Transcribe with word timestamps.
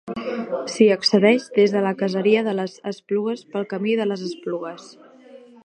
S'hi 0.75 0.85
accedeix 0.93 1.45
des 1.57 1.75
de 1.75 1.83
la 1.89 1.91
caseria 1.99 2.43
de 2.47 2.55
les 2.61 2.75
Esplugues 2.93 3.45
pel 3.53 3.69
Camí 3.75 3.95
de 4.01 4.09
les 4.13 4.25
Esplugues. 4.31 4.89